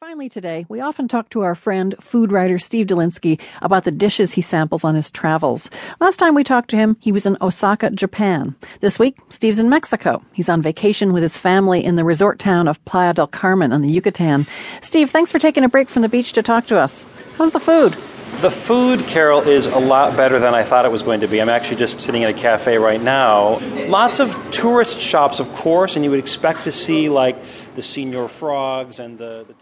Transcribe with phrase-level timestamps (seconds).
[0.00, 4.30] Finally, today, we often talk to our friend, food writer Steve Dolinsky, about the dishes
[4.30, 5.70] he samples on his travels.
[6.00, 8.54] Last time we talked to him, he was in Osaka, Japan.
[8.80, 10.22] This week, Steve's in Mexico.
[10.34, 13.80] He's on vacation with his family in the resort town of Playa del Carmen on
[13.80, 14.46] the Yucatan.
[14.82, 17.06] Steve, thanks for taking a break from the beach to talk to us.
[17.38, 17.96] How's the food?
[18.42, 21.40] The food, Carol, is a lot better than I thought it was going to be.
[21.40, 23.60] I'm actually just sitting in a cafe right now.
[23.88, 27.34] Lots of tourist shops, of course, and you would expect to see like
[27.76, 29.54] the Señor Frogs and the, the.